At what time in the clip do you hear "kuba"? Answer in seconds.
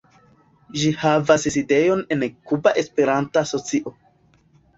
2.53-2.75